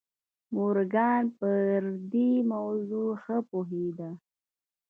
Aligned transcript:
مورګان 0.53 1.23
پر 1.37 1.79
دې 2.11 2.29
موضوع 2.51 3.09
ښه 3.23 3.37
پوهېده. 3.49 4.09